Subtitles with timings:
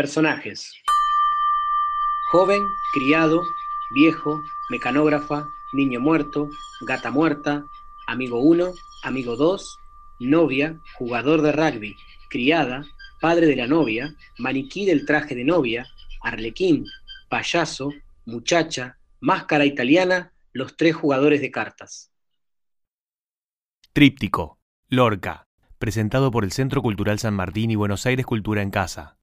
[0.00, 0.72] Personajes.
[2.32, 3.42] Joven, criado,
[3.90, 6.48] viejo, mecanógrafa, niño muerto,
[6.86, 7.66] gata muerta,
[8.06, 9.78] amigo 1, amigo 2,
[10.20, 11.96] novia, jugador de rugby,
[12.30, 12.86] criada,
[13.20, 15.86] padre de la novia, maniquí del traje de novia,
[16.22, 16.86] arlequín,
[17.28, 17.92] payaso,
[18.24, 22.10] muchacha, máscara italiana, los tres jugadores de cartas.
[23.92, 24.58] Tríptico,
[24.88, 25.46] Lorca,
[25.78, 29.19] presentado por el Centro Cultural San Martín y Buenos Aires Cultura en Casa.